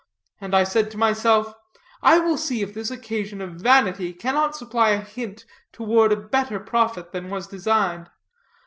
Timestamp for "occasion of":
2.89-3.51